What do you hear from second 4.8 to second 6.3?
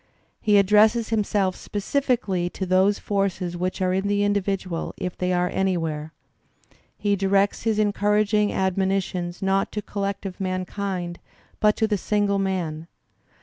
if they are anywhere.